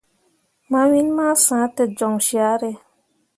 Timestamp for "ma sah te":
1.17-1.83